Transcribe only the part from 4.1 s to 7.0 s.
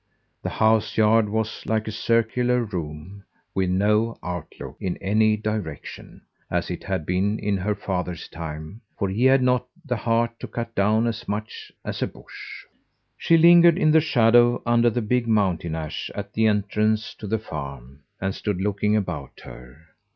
outlook in any direction, as it